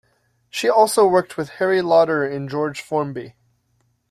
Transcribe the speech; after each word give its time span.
She 0.49 0.67
also 0.67 1.05
worked 1.05 1.37
with 1.37 1.49
Harry 1.59 1.83
Lauder 1.83 2.23
and 2.25 2.49
George 2.49 2.81
Formby. 2.81 3.35